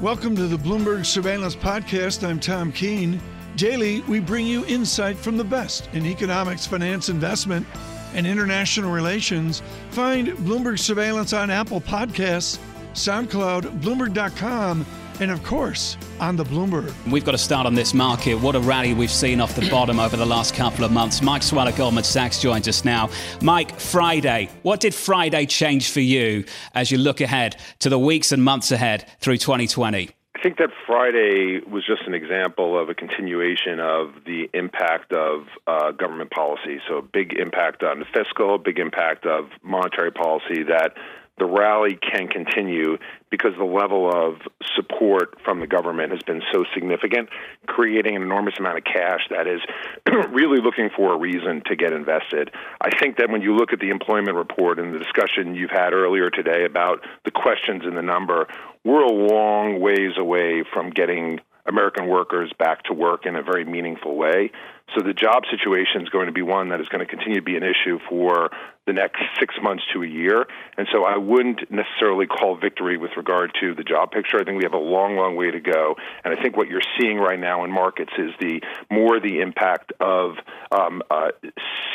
[0.00, 2.26] Welcome to the Bloomberg Surveillance Podcast.
[2.26, 3.20] I'm Tom Keene.
[3.56, 7.66] Daily, we bring you insight from the best in economics, finance, investment,
[8.14, 9.60] and international relations.
[9.90, 12.58] Find Bloomberg Surveillance on Apple Podcasts,
[12.94, 14.86] SoundCloud, Bloomberg.com,
[15.20, 16.92] and of course, on the Bloomberg.
[17.10, 18.34] We've got to start on this market.
[18.34, 21.22] What a rally we've seen off the bottom over the last couple of months.
[21.22, 23.10] Mike Swell Goldman Sachs joins us now.
[23.42, 24.48] Mike, Friday.
[24.62, 26.44] What did Friday change for you
[26.74, 30.10] as you look ahead to the weeks and months ahead through 2020?
[30.40, 35.44] I think that Friday was just an example of a continuation of the impact of
[35.66, 36.80] uh, government policy.
[36.88, 40.94] So, a big impact on the fiscal, big impact of monetary policy that
[41.40, 42.98] the rally can continue
[43.30, 44.36] because the level of
[44.76, 47.30] support from the government has been so significant,
[47.66, 49.60] creating an enormous amount of cash that is
[50.30, 52.50] really looking for a reason to get invested.
[52.80, 55.94] I think that when you look at the employment report and the discussion you've had
[55.94, 58.46] earlier today about the questions in the number,
[58.84, 63.64] we're a long ways away from getting American workers back to work in a very
[63.64, 64.50] meaningful way.
[64.94, 67.44] So the job situation is going to be one that is going to continue to
[67.44, 68.50] be an issue for
[68.86, 70.46] the next six months to a year.
[70.76, 74.40] And so I wouldn't necessarily call victory with regard to the job picture.
[74.40, 75.96] I think we have a long, long way to go.
[76.24, 79.92] And I think what you're seeing right now in markets is the more the impact
[80.00, 80.32] of
[80.72, 81.30] um, uh,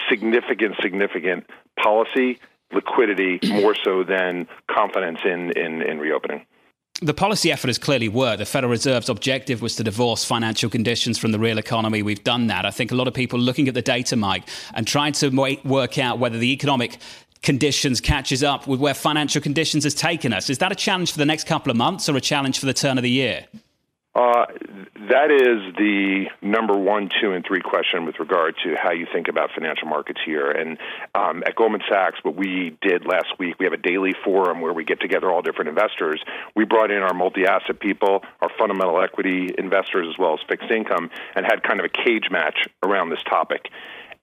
[0.10, 1.50] significant, significant
[1.82, 2.40] policy
[2.74, 6.46] liquidity more so than confidence in, in, in reopening
[7.02, 8.40] the policy effort has clearly worked.
[8.40, 12.02] The Federal Reserve's objective was to divorce financial conditions from the real economy.
[12.02, 12.66] We've done that.
[12.66, 14.44] I think a lot of people looking at the data, Mike,
[14.74, 15.30] and trying to
[15.66, 16.98] work out whether the economic
[17.42, 20.50] conditions catches up with where financial conditions has taken us.
[20.50, 22.74] Is that a challenge for the next couple of months or a challenge for the
[22.74, 23.46] turn of the year?
[24.16, 24.46] Uh,
[25.10, 29.28] that is the number one, two, and three question with regard to how you think
[29.28, 30.50] about financial markets here.
[30.50, 30.78] And
[31.14, 34.72] um, at Goldman Sachs, what we did last week, we have a daily forum where
[34.72, 36.24] we get together all different investors.
[36.56, 40.72] We brought in our multi asset people, our fundamental equity investors, as well as fixed
[40.72, 43.68] income, and had kind of a cage match around this topic.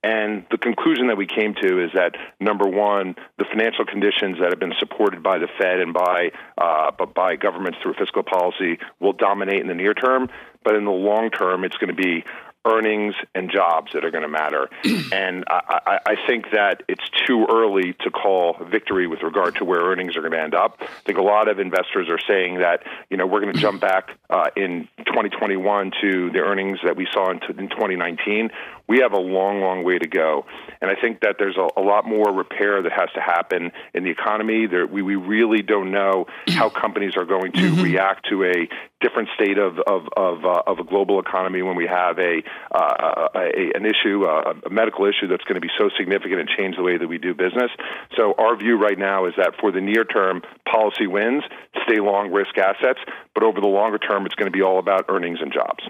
[0.03, 4.51] And the conclusion that we came to is that number one, the financial conditions that
[4.51, 9.13] have been supported by the Fed and by uh, by governments through fiscal policy will
[9.13, 10.29] dominate in the near term,
[10.65, 12.25] but in the long term, it's going to be
[12.65, 14.69] earnings and jobs that are going to matter.
[15.13, 19.65] and I, I, I, think that it's too early to call victory with regard to
[19.65, 20.77] where earnings are going to end up.
[20.81, 23.81] I think a lot of investors are saying that you know we're going to jump
[23.81, 28.51] back uh, in 2021 to the earnings that we saw in, t- in 2019.
[28.89, 30.45] We have a long, long way to go,
[30.81, 34.05] and I think that there's a, a lot more repair that has to happen in
[34.05, 34.67] the economy.
[34.67, 37.83] There, we, we really don't know how companies are going to mm-hmm.
[37.83, 38.69] react to a
[39.01, 42.43] different state of of of, uh, of a global economy when we have a
[42.75, 46.49] uh, a, an issue, uh, a medical issue that's going to be so significant and
[46.49, 47.71] change the way that we do business.
[48.17, 51.43] So our view right now is that for the near term, policy wins,
[51.87, 53.01] stay long risk assets,
[53.35, 55.83] but over the longer term, it's going to be all about earnings and jobs.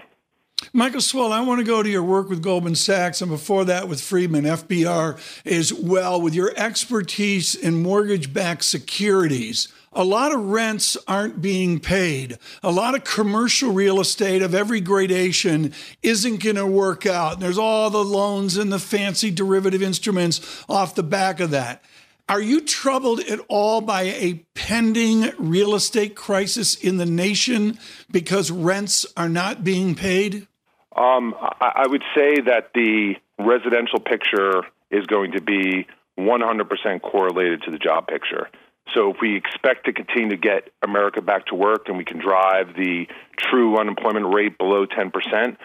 [0.71, 3.87] Michael Swell, I want to go to your work with Goldman Sachs and before that
[3.87, 10.49] with Friedman, FBR, as well, with your expertise in mortgage backed securities a lot of
[10.49, 12.37] rents aren't being paid.
[12.61, 17.39] A lot of commercial real estate of every gradation isn't going to work out.
[17.39, 21.83] There's all the loans and the fancy derivative instruments off the back of that.
[22.29, 27.77] Are you troubled at all by a pending real estate crisis in the nation
[28.09, 30.47] because rents are not being paid?
[30.95, 35.87] Um, I, would say that the residential picture is going to be
[36.17, 38.47] 100% correlated to the job picture.
[38.93, 42.19] So if we expect to continue to get America back to work and we can
[42.19, 43.07] drive the
[43.37, 45.57] true unemployment rate below 10%,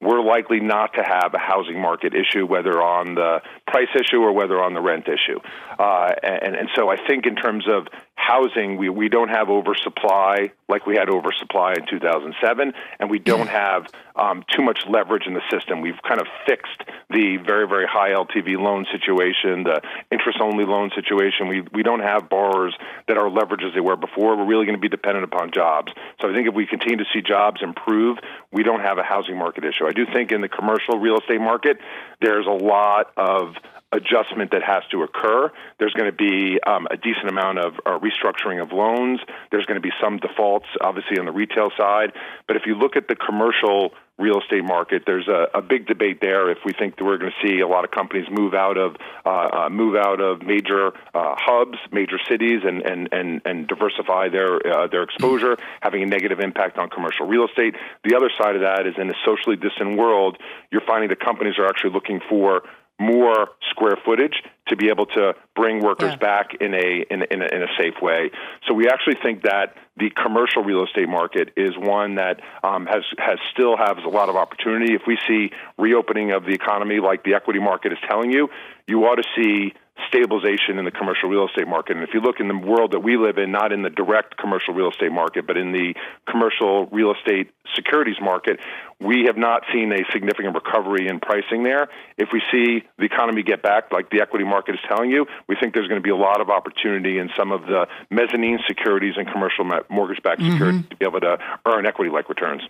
[0.00, 4.32] we're likely not to have a housing market issue, whether on the price issue or
[4.32, 5.40] whether on the rent issue.
[5.78, 7.86] Uh, and, and so I think in terms of
[8.26, 13.46] housing, we, we don't have oversupply like we had oversupply in 2007, and we don't
[13.46, 15.80] have um, too much leverage in the system.
[15.80, 19.80] We've kind of fixed the very, very high LTV loan situation, the
[20.10, 21.46] interest only loan situation.
[21.46, 22.74] We, we don't have borrowers
[23.06, 24.36] that are leveraged as they were before.
[24.36, 25.92] We're really going to be dependent upon jobs.
[26.20, 28.18] So I think if we continue to see jobs improve,
[28.50, 29.86] we don't have a housing market issue.
[29.86, 31.78] I do think in the commercial real estate market,
[32.20, 33.54] there's a lot of
[33.92, 35.50] adjustment that has to occur.
[35.78, 39.20] There's going to be um, a decent amount of uh, restructuring of loans.
[39.50, 42.12] There's going to be some defaults, obviously, on the retail side.
[42.48, 46.20] But if you look at the commercial real estate market, there's a, a big debate
[46.20, 46.50] there.
[46.50, 48.96] If we think that we're going to see a lot of companies move out of
[49.24, 54.30] uh, uh, move out of major uh, hubs, major cities, and and and, and diversify
[54.30, 57.74] their uh, their exposure, having a negative impact on commercial real estate.
[58.04, 60.38] The other side of that is in a socially distant world,
[60.72, 62.62] you're finding that companies are actually looking for
[62.98, 66.16] more square footage to be able to bring workers yeah.
[66.16, 68.30] back in a, in, in, a, in a safe way.
[68.66, 73.02] So we actually think that the commercial real estate market is one that um, has
[73.18, 74.94] has still has a lot of opportunity.
[74.94, 78.48] If we see reopening of the economy like the equity market is telling you,
[78.86, 79.74] you ought to see
[80.08, 81.96] stabilization in the commercial real estate market.
[81.96, 84.36] And if you look in the world that we live in, not in the direct
[84.36, 85.94] commercial real estate market, but in the
[86.28, 88.60] commercial real estate securities market,
[89.00, 91.88] we have not seen a significant recovery in pricing there.
[92.16, 95.56] If we see the economy get back, like the equity market is telling you, we
[95.60, 99.14] think there's going to be a lot of opportunity in some of the mezzanine securities
[99.16, 100.52] and commercial mortgage backed mm-hmm.
[100.52, 102.62] securities to be able to earn equity like returns.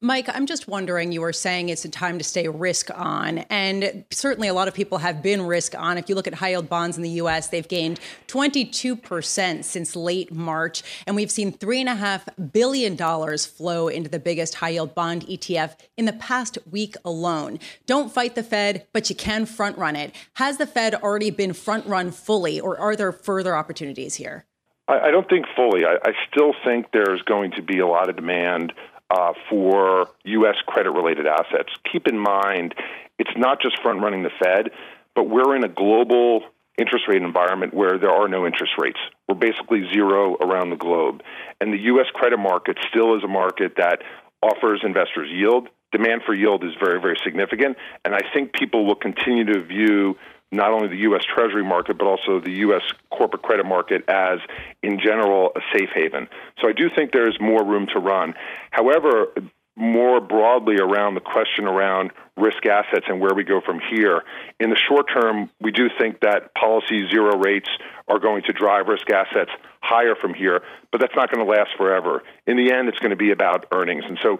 [0.00, 3.38] Mike, I'm just wondering, you were saying it's a time to stay risk on.
[3.50, 5.98] And certainly a lot of people have been risk on.
[5.98, 7.98] If you look at high yield bonds in the US, they've gained
[8.28, 10.84] 22% since late March.
[11.08, 12.96] And we've seen $3.5 billion
[13.38, 17.58] flow into the biggest high yield bond ETF in the past week alone.
[17.86, 20.14] Don't fight the Fed, but you can front run it.
[20.34, 24.44] Has the Fed already been front run fully, or are there further opportunities here?
[24.86, 25.84] I, don't think fully.
[25.84, 28.72] I, I still think there's going to be a lot of demand
[29.10, 30.56] uh, for U.S.
[30.66, 31.70] credit related assets.
[31.90, 32.74] Keep in mind,
[33.18, 34.70] it's not just front running the Fed,
[35.14, 36.42] but we're in a global
[36.78, 39.00] interest rate environment where there are no interest rates.
[39.28, 41.22] We're basically zero around the globe.
[41.60, 42.06] And the U.S.
[42.14, 44.02] credit market still is a market that
[44.42, 45.68] offers investors yield.
[45.90, 47.76] Demand for yield is very, very significant.
[48.04, 50.16] And I think people will continue to view
[50.50, 51.22] not only the U.S.
[51.24, 52.82] Treasury market, but also the U.S.
[53.10, 54.38] corporate credit market as,
[54.82, 56.28] in general, a safe haven.
[56.60, 58.34] So I do think there's more room to run.
[58.70, 59.32] However,
[59.78, 64.22] more broadly around the question around risk assets and where we go from here.
[64.58, 67.68] In the short term, we do think that policy zero rates
[68.08, 69.50] are going to drive risk assets
[69.80, 72.22] higher from here, but that's not going to last forever.
[72.46, 74.02] In the end, it's going to be about earnings.
[74.06, 74.38] And so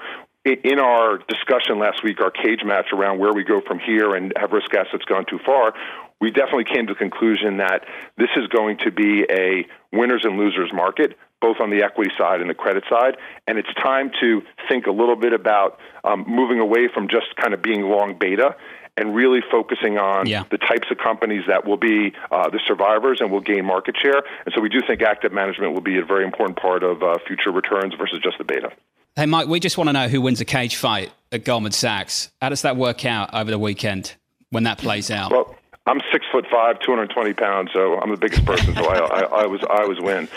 [0.53, 4.33] in our discussion last week, our cage match around where we go from here and
[4.37, 5.75] have risk assets gone too far,
[6.21, 7.85] we definitely came to the conclusion that
[8.17, 12.41] this is going to be a winners and losers market, both on the equity side
[12.41, 13.17] and the credit side.
[13.47, 17.55] And it's time to think a little bit about um, moving away from just kind
[17.55, 18.57] of being long beta
[18.97, 20.43] and really focusing on yeah.
[20.51, 24.23] the types of companies that will be uh, the survivors and will gain market share.
[24.45, 27.15] And so we do think active management will be a very important part of uh,
[27.25, 28.73] future returns versus just the beta.
[29.19, 32.31] Hey, Mike, we just want to know who wins a cage fight at Goldman Sachs.
[32.41, 34.15] How does that work out over the weekend
[34.51, 35.33] when that plays out?
[35.33, 35.57] Well,
[35.87, 39.47] I'm six foot five, 220 pounds, so I'm the biggest person, so I, I, I
[39.47, 40.29] was I was win.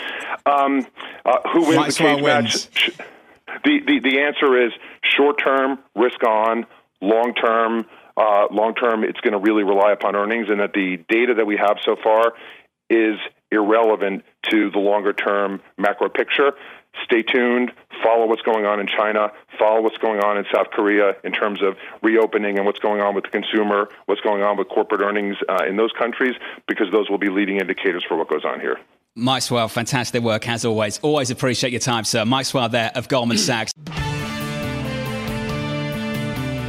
[0.46, 0.84] Um,
[1.24, 2.90] uh, who wins Might the cage well match?
[3.62, 4.72] The, the the answer is
[5.04, 6.66] short term, risk on.
[7.00, 7.86] Long term,
[8.16, 11.46] uh, long term, it's going to really rely upon earnings, and that the data that
[11.46, 12.32] we have so far
[12.90, 13.16] is
[13.52, 16.54] irrelevant to the longer term macro picture
[17.04, 17.72] stay tuned,
[18.02, 21.62] follow what's going on in China, follow what's going on in South Korea in terms
[21.62, 25.36] of reopening and what's going on with the consumer, what's going on with corporate earnings
[25.48, 26.34] uh, in those countries,
[26.66, 28.78] because those will be leading indicators for what goes on here.
[29.14, 30.98] Mike Swell, fantastic work as always.
[31.00, 32.24] Always appreciate your time, sir.
[32.24, 33.72] Mike Swell there of Goldman Sachs.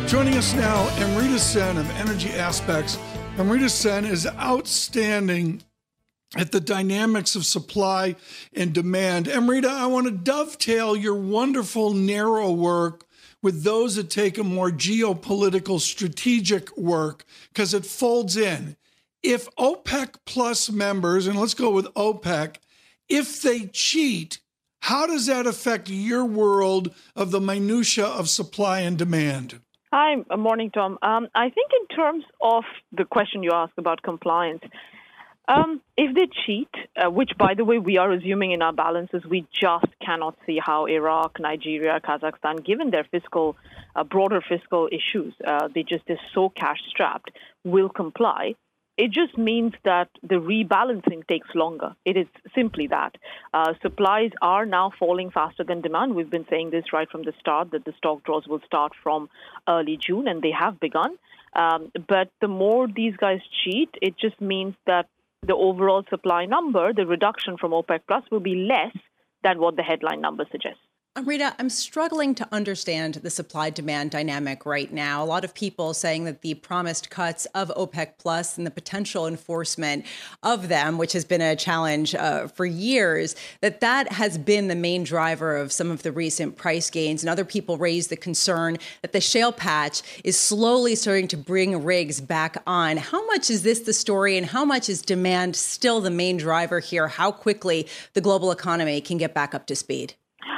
[0.08, 3.00] Joining us now, Amrita Sen of Energy Aspects.
[3.38, 5.64] Amrita Sen is outstanding
[6.36, 8.16] at the dynamics of supply
[8.54, 9.28] and demand.
[9.28, 13.06] Amrita, I want to dovetail your wonderful narrow work
[13.42, 18.76] with those that take a more geopolitical strategic work because it folds in.
[19.22, 22.56] If OPEC plus members, and let's go with OPEC,
[23.08, 24.40] if they cheat,
[24.82, 29.60] how does that affect your world of the minutia of supply and demand?
[29.94, 30.98] Hi, morning, Tom.
[31.02, 34.64] Um, I think in terms of the question you asked about compliance,
[35.48, 39.24] um, if they cheat, uh, which by the way we are assuming in our balances,
[39.30, 43.58] we just cannot see how Iraq, Nigeria, Kazakhstan, given their fiscal,
[43.96, 47.32] uh, broader fiscal issues, uh, they just are so cash strapped,
[47.66, 48.56] will comply.
[48.96, 51.96] It just means that the rebalancing takes longer.
[52.06, 53.16] It is simply that.
[53.52, 56.14] Uh, supplies are now falling faster than demand.
[56.14, 59.30] We've been saying this right from the start that the stock draws will start from
[59.68, 61.18] early June, and they have begun.
[61.56, 65.08] Um, but the more these guys cheat, it just means that
[65.46, 68.96] the overall supply number, the reduction from OPEC plus, will be less
[69.44, 70.80] than what the headline number suggests.
[71.22, 75.24] Rita, I'm struggling to understand the supply demand dynamic right now.
[75.24, 79.28] A lot of people saying that the promised cuts of OPEC Plus and the potential
[79.28, 80.06] enforcement
[80.42, 84.76] of them, which has been a challenge uh, for years, that that has been the
[84.76, 87.22] main driver of some of the recent price gains.
[87.22, 91.84] And other people raise the concern that the shale patch is slowly starting to bring
[91.84, 92.98] rigs back on.
[92.98, 96.80] How much is this the story, and how much is demand still the main driver
[96.80, 97.08] here?
[97.08, 100.16] How quickly the global economy can get back up to speed?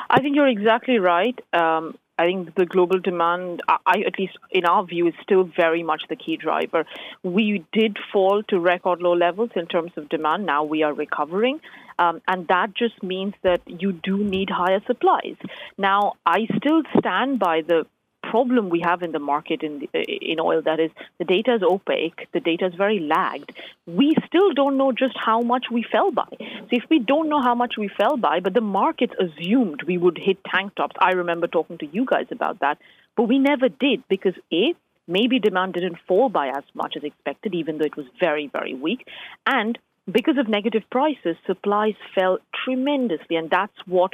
[0.09, 1.37] I think you're exactly right.
[1.53, 5.83] Um, I think the global demand, I, at least in our view, is still very
[5.83, 6.85] much the key driver.
[7.23, 10.45] We did fall to record low levels in terms of demand.
[10.45, 11.59] Now we are recovering.
[11.99, 15.35] Um, and that just means that you do need higher supplies.
[15.77, 17.85] Now, I still stand by the
[18.31, 22.27] problem we have in the market in in oil that is the data is opaque
[22.33, 23.51] the data is very lagged
[23.85, 27.41] we still don't know just how much we fell by so if we don't know
[27.41, 31.11] how much we fell by but the markets assumed we would hit tank tops i
[31.11, 32.77] remember talking to you guys about that
[33.15, 34.73] but we never did because a
[35.07, 38.73] maybe demand didn't fall by as much as expected even though it was very very
[38.73, 39.07] weak
[39.45, 39.77] and
[40.11, 44.13] because of negative prices, supplies fell tremendously, and that's what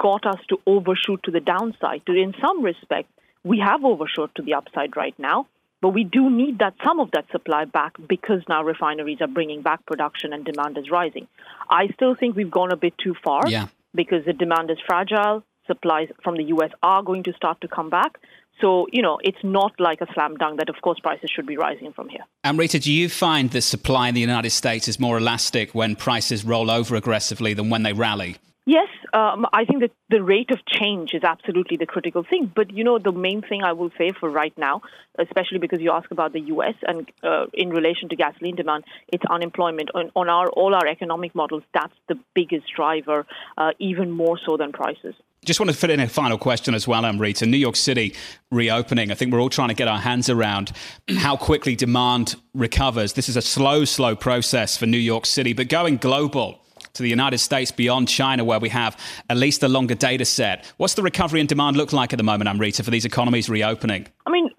[0.00, 2.02] got us to overshoot to the downside.
[2.06, 3.12] To, in some respects,
[3.44, 5.46] we have overshot to the upside right now,
[5.80, 9.62] but we do need that some of that supply back because now refineries are bringing
[9.62, 11.26] back production and demand is rising.
[11.70, 13.68] I still think we've gone a bit too far yeah.
[13.94, 15.42] because the demand is fragile.
[15.66, 18.18] Supplies from the US are going to start to come back.
[18.60, 21.56] So, you know, it's not like a slam dunk that, of course, prices should be
[21.56, 22.24] rising from here.
[22.44, 26.44] Amrita, do you find that supply in the United States is more elastic when prices
[26.44, 28.36] roll over aggressively than when they rally?
[28.66, 32.52] Yes, um, I think that the rate of change is absolutely the critical thing.
[32.54, 34.82] But you know, the main thing I will say for right now,
[35.18, 36.74] especially because you ask about the U.S.
[36.86, 39.90] and uh, in relation to gasoline demand, it's unemployment.
[39.94, 43.26] On, on, our all our economic models, that's the biggest driver,
[43.56, 45.14] uh, even more so than prices.
[45.42, 47.46] Just want to fit in a final question as well, Amrita.
[47.46, 48.14] New York City
[48.50, 49.10] reopening.
[49.10, 50.72] I think we're all trying to get our hands around
[51.16, 53.14] how quickly demand recovers.
[53.14, 56.60] This is a slow, slow process for New York City, but going global
[56.94, 60.72] to the United States beyond China, where we have at least a longer data set.
[60.76, 64.06] What's the recovery and demand look like at the moment, Amrita, for these economies reopening?
[64.26, 64.50] I mean,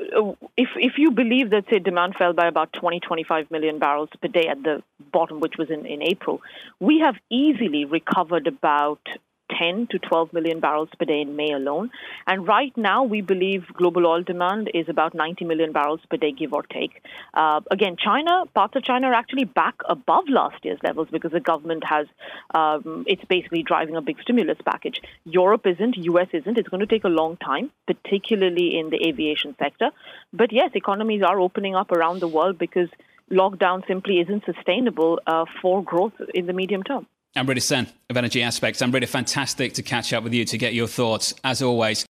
[0.58, 4.28] if if you believe that say demand fell by about 20, 25 million barrels per
[4.28, 6.42] day at the bottom, which was in, in April,
[6.80, 9.00] we have easily recovered about
[9.60, 11.89] 10 to 12 million barrels per day in May alone.
[12.27, 16.31] And right now, we believe global oil demand is about 90 million barrels per day,
[16.31, 17.01] give or take.
[17.34, 21.39] Uh, again, China, parts of China are actually back above last year's levels because the
[21.39, 22.08] government has,
[22.55, 25.01] um, it's basically driving a big stimulus package.
[25.25, 26.58] Europe isn't, US isn't.
[26.58, 29.89] It's going to take a long time, particularly in the aviation sector.
[30.34, 32.89] But yes, economies are opening up around the world because
[33.31, 37.08] lockdown simply isn't sustainable uh, for growth in the medium term.
[37.36, 38.82] Amrita Sen of Energy Aspects.
[38.82, 42.06] I'm really fantastic to catch up with you to get your thoughts, as always.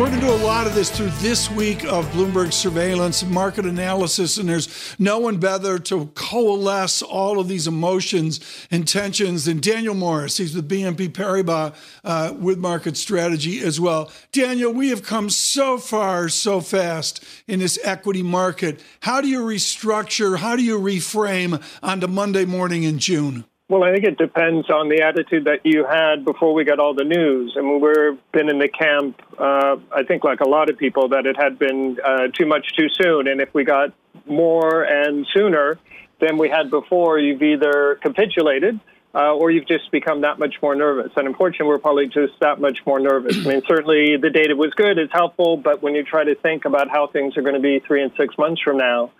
[0.00, 3.66] We're going to do a lot of this through this week of Bloomberg surveillance, market
[3.66, 8.40] analysis, and there's no one better to coalesce all of these emotions
[8.70, 10.38] and tensions than Daniel Morris.
[10.38, 14.10] He's with BNP Paribas uh, with market strategy as well.
[14.32, 18.82] Daniel, we have come so far so fast in this equity market.
[19.00, 20.38] How do you restructure?
[20.38, 23.44] How do you reframe onto Monday morning in June?
[23.70, 26.92] Well, I think it depends on the attitude that you had before we got all
[26.92, 27.54] the news.
[27.56, 31.10] I mean, we've been in the camp, uh, I think, like a lot of people,
[31.10, 33.28] that it had been uh, too much too soon.
[33.28, 33.92] And if we got
[34.26, 35.78] more and sooner
[36.20, 38.80] than we had before, you've either capitulated
[39.14, 41.12] uh, or you've just become that much more nervous.
[41.14, 43.46] And unfortunately, we're probably just that much more nervous.
[43.46, 46.64] I mean, certainly the data was good, it's helpful, but when you try to think
[46.64, 49.12] about how things are going to be three and six months from now,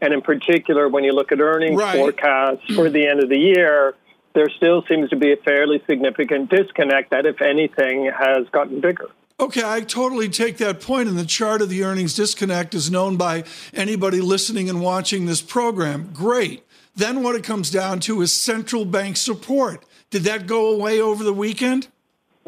[0.00, 1.96] and in particular, when you look at earnings right.
[1.96, 3.94] forecasts for the end of the year,
[4.34, 9.08] there still seems to be a fairly significant disconnect that, if anything, has gotten bigger.
[9.40, 10.82] Okay, I totally take that point.
[10.82, 15.26] point, and the chart of the earnings disconnect is known by anybody listening and watching
[15.26, 16.10] this program.
[16.12, 16.64] Great.
[16.96, 19.84] Then what it comes down to is central bank support.
[20.10, 21.86] Did that go away over the weekend?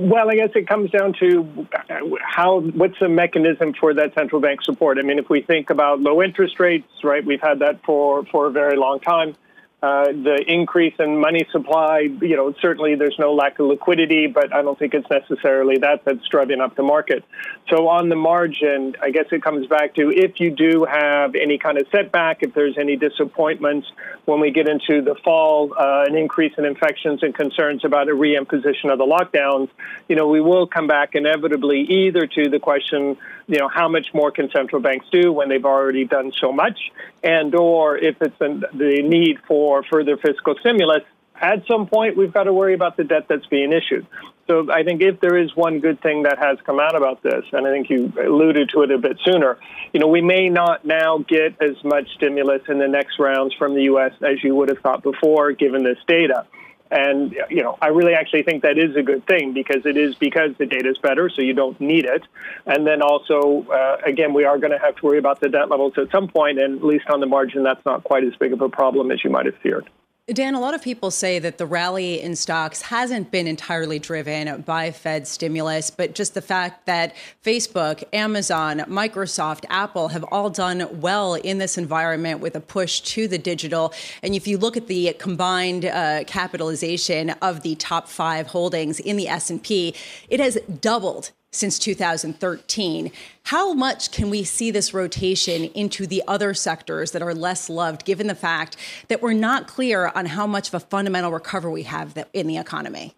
[0.00, 4.40] Well, I guess it comes down to uh, how what's the mechanism for that central
[4.40, 4.96] bank support.
[4.96, 7.22] I mean, if we think about low interest rates, right?
[7.22, 9.36] We've had that for for a very long time.
[9.82, 14.52] Uh, the increase in money supply, you know, certainly there's no lack of liquidity, but
[14.52, 17.24] I don't think it's necessarily that that's driving up the market.
[17.70, 21.56] So on the margin, I guess it comes back to if you do have any
[21.56, 23.90] kind of setback, if there's any disappointments
[24.26, 28.12] when we get into the fall, uh, an increase in infections and concerns about a
[28.12, 29.70] reimposition of the lockdowns,
[30.08, 34.08] you know, we will come back inevitably either to the question, you know, how much
[34.12, 36.78] more can central banks do when they've already done so much,
[37.24, 41.02] and or if it's an, the need for further fiscal stimulus,
[41.40, 44.06] at some point we've got to worry about the debt that's being issued.
[44.46, 47.44] So I think if there is one good thing that has come out about this,
[47.52, 49.58] and I think you alluded to it a bit sooner,
[49.92, 53.74] you know, we may not now get as much stimulus in the next rounds from
[53.74, 54.12] the U.S.
[54.22, 56.46] as you would have thought before, given this data.
[56.90, 60.16] And, you know, I really actually think that is a good thing because it is
[60.16, 62.24] because the data is better, so you don't need it.
[62.66, 65.68] And then also, uh, again, we are going to have to worry about the debt
[65.70, 68.52] levels at some point, and at least on the margin, that's not quite as big
[68.52, 69.88] of a problem as you might have feared.
[70.32, 74.62] Dan, a lot of people say that the rally in stocks hasn't been entirely driven
[74.62, 81.00] by Fed stimulus, but just the fact that Facebook, Amazon, Microsoft, Apple have all done
[81.00, 83.92] well in this environment with a push to the digital.
[84.22, 89.16] And if you look at the combined uh, capitalization of the top five holdings in
[89.16, 89.96] the S&P,
[90.28, 93.10] it has doubled since 2013.
[93.44, 98.04] How much can we see this rotation into the other sectors that are less loved,
[98.04, 98.76] given the fact
[99.08, 102.56] that we're not clear on how much of a fundamental recovery we have in the
[102.56, 103.14] economy?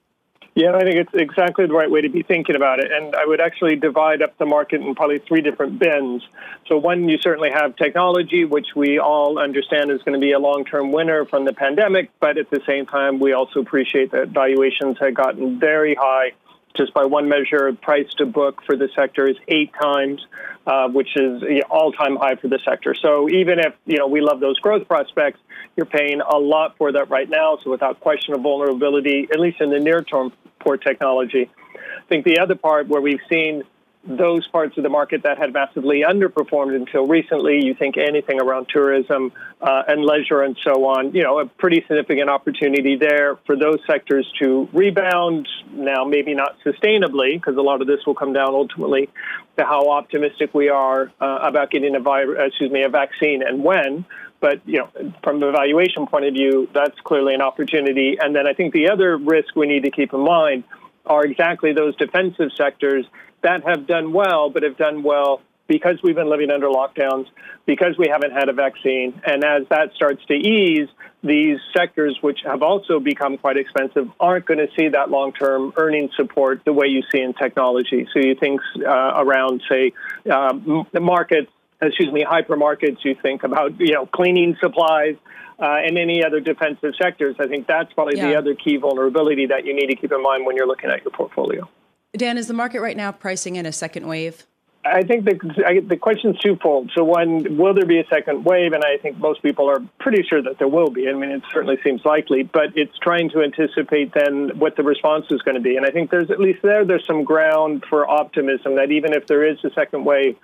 [0.55, 2.93] Yeah, I think it's exactly the right way to be thinking about it.
[2.93, 6.23] And I would actually divide up the market in probably three different bins.
[6.67, 10.39] So, one, you certainly have technology, which we all understand is going to be a
[10.39, 12.11] long term winner from the pandemic.
[12.21, 16.33] But at the same time, we also appreciate that valuations have gotten very high
[16.77, 20.25] just by one measure, price to book for the sector is eight times,
[20.67, 22.95] uh, which is all-time high for the sector.
[22.95, 25.41] So even if you know we love those growth prospects,
[25.77, 27.59] you're paying a lot for that right now.
[27.63, 31.51] So without question of vulnerability, at least in the near term, for technology.
[31.75, 33.63] I think the other part where we've seen
[34.05, 37.65] those parts of the market that had massively underperformed until recently.
[37.65, 41.85] You think anything around tourism uh, and leisure and so on, you know, a pretty
[41.87, 45.49] significant opportunity there for those sectors to rebound.
[45.71, 49.09] Now, maybe not sustainably, because a lot of this will come down ultimately
[49.57, 53.63] to how optimistic we are uh, about getting a virus, excuse me, a vaccine and
[53.63, 54.05] when.
[54.41, 58.17] But you know, from a valuation point of view, that's clearly an opportunity.
[58.21, 60.65] And then I think the other risk we need to keep in mind
[61.07, 63.07] are exactly those defensive sectors
[63.43, 67.27] that have done well, but have done well because we've been living under lockdowns,
[67.67, 69.21] because we haven't had a vaccine.
[69.25, 70.89] And as that starts to ease,
[71.23, 75.73] these sectors, which have also become quite expensive, aren't going to see that long term
[75.77, 78.07] earning support the way you see in technology.
[78.13, 79.93] So you think uh, around, say,
[80.31, 80.53] uh,
[81.01, 85.17] markets, excuse me, hypermarkets, you think about, you know, cleaning supplies.
[85.59, 88.27] Uh, and any other defensive sectors, I think that's probably yeah.
[88.27, 91.05] the other key vulnerability that you need to keep in mind when you're looking at
[91.05, 91.69] your portfolio.
[92.15, 94.47] Dan, is the market right now pricing in a second wave?
[94.85, 96.91] I think the the question is twofold.
[96.93, 98.73] So, one, will there be a second wave?
[98.73, 101.09] And I think most people are pretty sure that there will be.
[101.09, 105.27] I mean, it certainly seems likely, but it's trying to anticipate then what the response
[105.31, 105.77] is going to be.
[105.77, 109.29] And I think there's at least there there's some ground for optimism that even if
[109.29, 110.37] there is a second wave,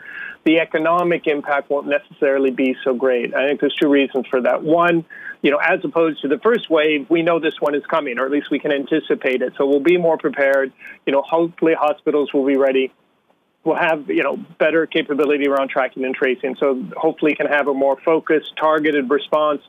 [0.44, 3.34] the economic impact won't necessarily be so great.
[3.34, 4.62] I think there's two reasons for that.
[4.62, 5.04] One,
[5.42, 8.26] you know, as opposed to the first wave, we know this one is coming, or
[8.26, 9.54] at least we can anticipate it.
[9.58, 10.72] So we'll be more prepared.
[11.06, 12.92] You know, hopefully hospitals will be ready
[13.68, 16.56] will have you know better capability around tracking and tracing.
[16.58, 19.60] So hopefully can have a more focused, targeted response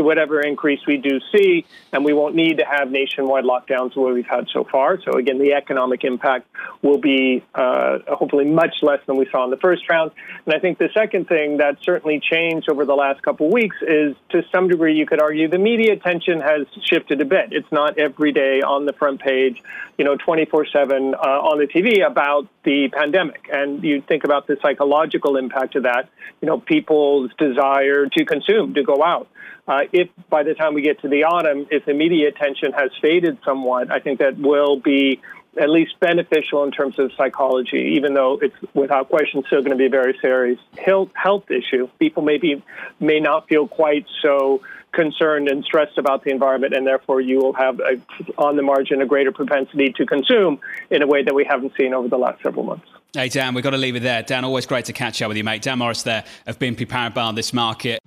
[0.00, 4.00] to whatever increase we do see, and we won't need to have nationwide lockdowns the
[4.00, 4.98] way we've had so far.
[5.02, 6.46] So again, the economic impact
[6.82, 10.12] will be uh, hopefully much less than we saw in the first round.
[10.46, 13.76] And I think the second thing that certainly changed over the last couple of weeks
[13.82, 17.52] is, to some degree, you could argue the media attention has shifted a bit.
[17.52, 19.62] It's not every day on the front page,
[19.98, 24.56] you know, 24/7 uh, on the TV about the pandemic and you think about the
[24.62, 26.08] psychological impact of that,
[26.40, 29.28] you know, people's desire to consume, to go out.
[29.66, 32.90] Uh, if by the time we get to the autumn, if the media attention has
[33.00, 35.20] faded somewhat, I think that will be
[35.60, 39.76] at least beneficial in terms of psychology, even though it's without question still going to
[39.76, 41.10] be a very serious health,
[41.50, 41.88] issue.
[41.98, 42.62] People maybe
[43.00, 47.52] may not feel quite so concerned and stressed about the environment, and therefore you will
[47.52, 48.00] have, a,
[48.38, 50.60] on the margin, a greater propensity to consume
[50.90, 52.86] in a way that we haven't seen over the last several months.
[53.12, 54.22] Hey, Dan, we've got to leave it there.
[54.22, 55.62] Dan, always great to catch up with you, mate.
[55.62, 58.00] Dan Morris there of BNP Paribas This Market.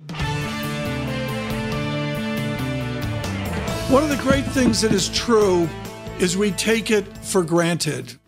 [3.94, 5.68] One of the great things that is true
[6.18, 8.18] is we take it for granted.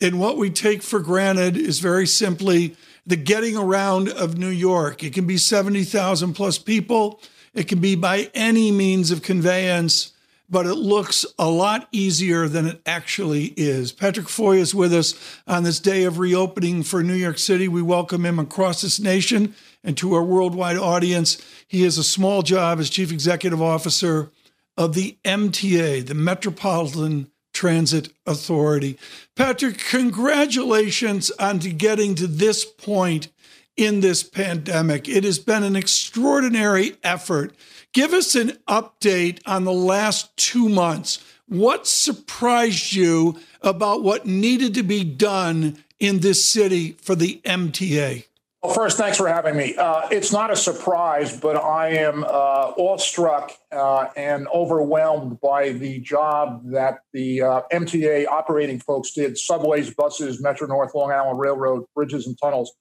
[0.00, 2.74] And what we take for granted is very simply
[3.06, 5.04] the getting around of New York.
[5.04, 7.20] It can be 70,000 plus people.
[7.54, 10.10] It can be by any means of conveyance,
[10.50, 13.92] but it looks a lot easier than it actually is.
[13.92, 15.14] Patrick Foye is with us
[15.46, 17.68] on this day of reopening for New York City.
[17.68, 19.54] We welcome him across this nation
[19.84, 21.40] and to our worldwide audience.
[21.68, 24.28] He has a small job as Chief Executive Officer
[24.76, 28.98] of the MTA, the Metropolitan Transit Authority.
[29.36, 33.28] Patrick, congratulations on getting to this point
[33.76, 35.08] in this pandemic.
[35.08, 37.54] It has been an extraordinary effort.
[37.92, 41.22] Give us an update on the last two months.
[41.46, 48.24] What surprised you about what needed to be done in this city for the MTA?
[48.62, 49.74] Well, first, thanks for having me.
[49.74, 55.98] Uh, it's not a surprise, but I am uh, awestruck uh, and overwhelmed by the
[55.98, 61.86] job that the uh, MTA operating folks did subways, buses, Metro North, Long Island Railroad,
[61.96, 62.72] bridges, and tunnels.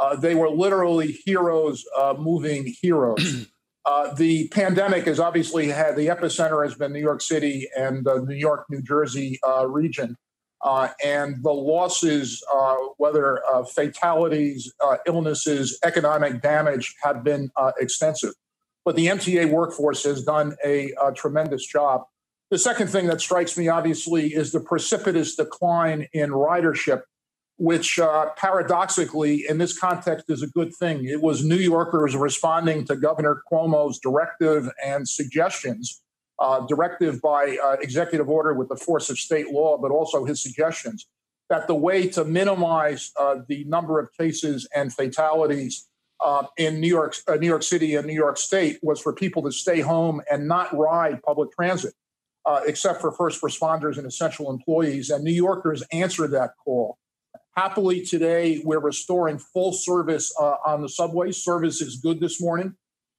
[0.00, 3.46] Uh, they were literally heroes uh, moving heroes.
[3.86, 8.20] Uh, the pandemic has obviously had the epicenter has been New York City and the
[8.20, 10.16] New York, New Jersey uh, region.
[10.62, 14.72] Uh, and the losses, uh, whether uh, fatalities,
[15.06, 18.34] illnesses, economic damage, have been extensive.
[18.84, 22.02] But the MTA workforce has done a, a, tremendous job.
[22.50, 27.02] The second thing that strikes me, obviously, is the precipitous decline in ridership
[27.60, 31.04] which uh, paradoxically, in this context, is a good thing.
[31.04, 36.00] It was New Yorkers responding to Governor Cuomo's directive and suggestions,
[36.40, 40.42] uh, directive by uh, executive order with the force of state law, but also his
[40.42, 41.06] suggestions
[41.48, 45.88] that the way to minimize uh, the number of cases and fatalities
[46.24, 49.42] uh, in New York, uh, New York City and New York State was for people
[49.42, 51.94] to stay home and not ride public transit.
[52.66, 55.10] except for first responders and essential employees.
[55.10, 56.98] And New Yorkers answered that call.
[57.56, 61.32] Happily, today we're restoring full service uh, on the subway.
[61.32, 62.76] Service is good this morning.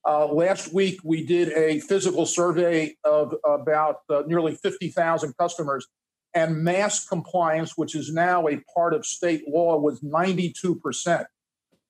[0.07, 5.85] Uh, last week, we did a physical survey of about uh, nearly 50,000 customers,
[6.33, 11.25] and mask compliance, which is now a part of state law, was 92%.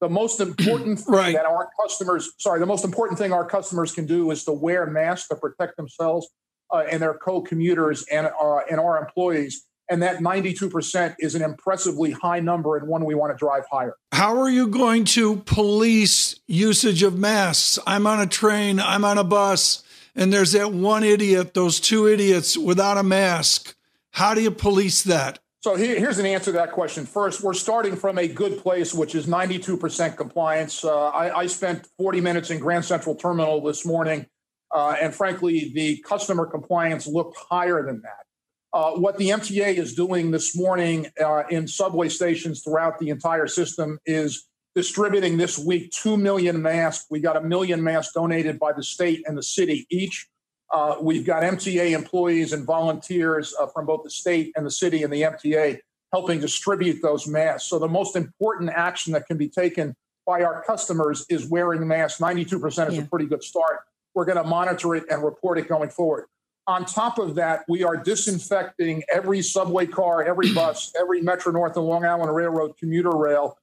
[0.02, 1.36] The most important thing right.
[1.36, 4.88] that our customers, sorry, the most important thing our customers can do is to wear
[4.88, 6.28] masks to protect themselves
[6.74, 12.12] uh, and their co-commuters and, uh, and our employees and that 92% is an impressively
[12.12, 13.98] high number and one we want to drive higher.
[14.14, 17.78] How are you going to police usage of masks?
[17.86, 19.84] I'm on a train, I'm on a bus,
[20.16, 23.76] and there's that one idiot, those two idiots without a mask.
[24.12, 25.40] How do you police that?
[25.60, 27.06] So here's an answer to that question.
[27.06, 30.84] First, we're starting from a good place, which is 92% compliance.
[30.84, 34.26] Uh, I, I, spent 40 minutes in Grand Central Terminal this morning,
[34.74, 38.26] uh, and frankly, the customer compliance looked higher than that.
[38.74, 43.48] Uh, what the MTA is doing this morning uh, in subway stations throughout the entire
[43.48, 47.06] system is distributing this week 2 million masks.
[47.10, 50.30] We got a million masks donated by the state and the city each.
[50.72, 55.04] Uh, we've got MTA employees and volunteers uh, from both the state and the city
[55.04, 55.80] and the MTA
[56.14, 57.70] helping distribute those masks.
[57.70, 59.94] So, the most important action that can be taken
[60.26, 62.22] by our customers is wearing masks.
[62.22, 63.02] 92% is yeah.
[63.02, 63.82] a pretty good start.
[64.14, 66.26] We're going to monitor it and report it going forward.
[66.68, 71.76] On top of that, we are disinfecting every subway car, every bus, every Metro North
[71.76, 73.58] and Long Island Railroad commuter rail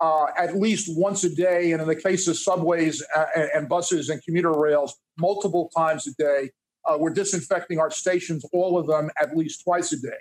[0.00, 1.72] uh, at least once a day.
[1.72, 6.14] And in the case of subways uh, and buses and commuter rails, multiple times a
[6.14, 6.50] day.
[6.86, 10.18] Uh, we're disinfecting our stations, all of them, at least twice a day.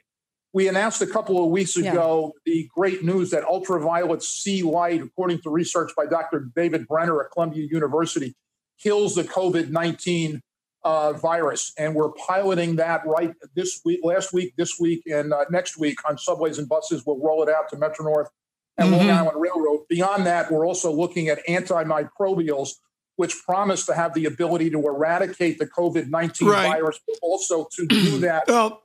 [0.54, 2.54] We announced a couple of weeks ago yeah.
[2.54, 6.48] the great news that ultraviolet C light, according to research by Dr.
[6.56, 8.36] David Brenner at Columbia University,
[8.80, 10.42] kills the COVID 19
[10.84, 15.46] uh, virus, and we're piloting that right this week, last week, this week, and uh,
[15.50, 17.04] next week on subways and buses.
[17.06, 18.30] We'll roll it out to Metro North
[18.78, 19.08] and mm-hmm.
[19.08, 19.88] Long Island Railroad.
[19.90, 22.72] Beyond that, we're also looking at antimicrobials,
[23.16, 26.68] which promise to have the ability to eradicate the COVID nineteen right.
[26.68, 28.82] virus, but also to do that well,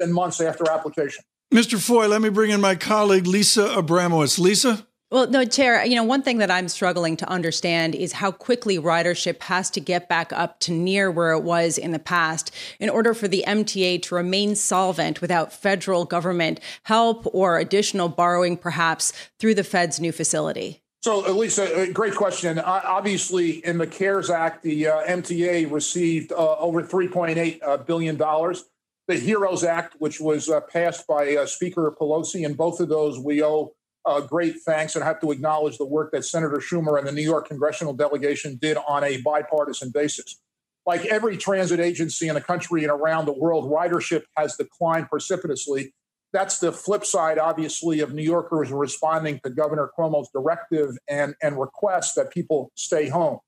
[0.00, 1.24] in months after application.
[1.54, 1.80] Mr.
[1.80, 4.38] Foye, let me bring in my colleague Lisa Abramowicz.
[4.38, 4.86] Lisa.
[5.08, 8.76] Well, no, Chair, you know, one thing that I'm struggling to understand is how quickly
[8.76, 12.90] ridership has to get back up to near where it was in the past in
[12.90, 19.12] order for the MTA to remain solvent without federal government help or additional borrowing, perhaps
[19.38, 20.82] through the Fed's new facility.
[21.02, 22.58] So, Lisa, great question.
[22.58, 28.16] Obviously, in the CARES Act, the uh, MTA received uh, over $3.8 uh, billion.
[28.16, 33.20] The HEROES Act, which was uh, passed by uh, Speaker Pelosi, and both of those
[33.20, 33.72] we owe
[34.06, 37.22] uh, great thanks and have to acknowledge the work that Senator Schumer and the New
[37.22, 40.40] York congressional delegation did on a bipartisan basis.
[40.86, 45.92] Like every transit agency in the country and around the world, ridership has declined precipitously.
[46.32, 51.58] That's the flip side, obviously, of New Yorkers responding to Governor Cuomo's directive and, and
[51.58, 53.40] request that people stay home.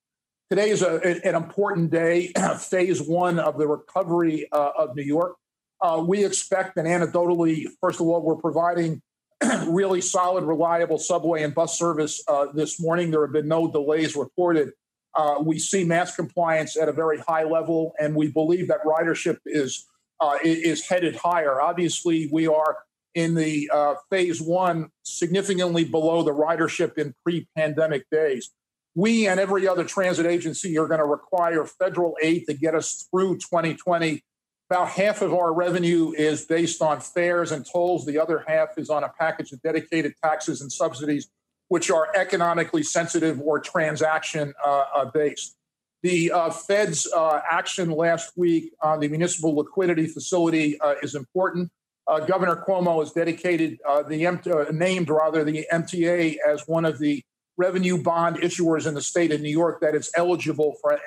[0.50, 5.36] Today is a, an important day, phase one of the recovery uh, of New York.
[5.80, 9.00] Uh, we expect, and anecdotally, first of all, we're providing
[9.66, 13.10] really solid, reliable subway and bus service uh, this morning.
[13.10, 14.72] There have been no delays reported.
[15.14, 19.38] Uh, we see mass compliance at a very high level, and we believe that ridership
[19.46, 19.86] is
[20.20, 21.60] uh, is headed higher.
[21.60, 22.78] Obviously, we are
[23.14, 28.50] in the uh, phase one, significantly below the ridership in pre-pandemic days.
[28.94, 33.08] We and every other transit agency are going to require federal aid to get us
[33.10, 34.22] through 2020
[34.70, 38.04] about half of our revenue is based on fares and tolls.
[38.04, 41.28] The other half is on a package of dedicated taxes and subsidies,
[41.68, 45.56] which are economically sensitive or transaction uh, uh, based.
[46.02, 51.70] The uh, Fed's uh, action last week on the municipal liquidity facility uh, is important.
[52.06, 57.22] Uh, Governor Cuomo has dedicated the M- named rather the MTA as one of the
[57.56, 60.98] revenue bond issuers in the state of New York that is eligible for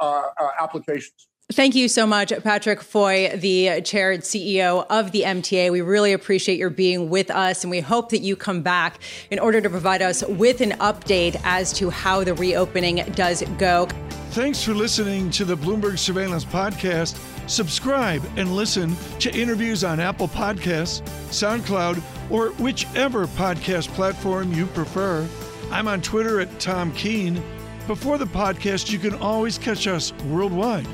[0.00, 0.22] uh,
[0.60, 1.28] applications.
[1.50, 5.72] Thank you so much, Patrick Foye, the chair and CEO of the MTA.
[5.72, 9.38] We really appreciate your being with us, and we hope that you come back in
[9.38, 13.88] order to provide us with an update as to how the reopening does go.
[14.32, 17.18] Thanks for listening to the Bloomberg Surveillance Podcast.
[17.48, 25.26] Subscribe and listen to interviews on Apple Podcasts, SoundCloud, or whichever podcast platform you prefer.
[25.70, 27.42] I'm on Twitter at Tom Keene.
[27.86, 30.86] Before the podcast, you can always catch us worldwide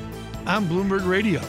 [0.47, 1.41] on Bloomberg Radio.